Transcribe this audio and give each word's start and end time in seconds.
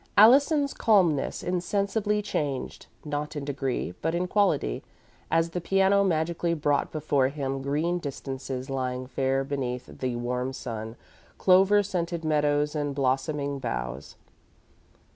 Allison's 0.17 0.73
calmness 0.73 1.43
insensibly 1.43 2.23
changed, 2.23 2.87
not 3.05 3.35
in 3.35 3.45
degree, 3.45 3.93
but 4.01 4.15
in 4.15 4.25
quality, 4.27 4.81
as 5.29 5.51
the 5.51 5.61
piano 5.61 6.03
magically 6.03 6.55
brought 6.55 6.91
before 6.91 7.27
him 7.27 7.61
green 7.61 7.99
distances 7.99 8.67
lying 8.67 9.05
fair 9.05 9.43
beneath 9.43 9.85
the 9.99 10.15
warm 10.15 10.53
sun, 10.53 10.95
clover 11.37 11.83
scented 11.83 12.25
meadows 12.25 12.73
and 12.73 12.95
blossoming 12.95 13.59
boughs. 13.59 14.15